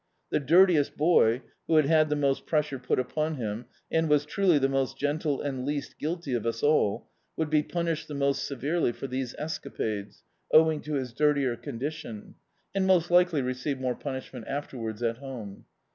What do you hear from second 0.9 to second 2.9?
boy, who had had the most pressure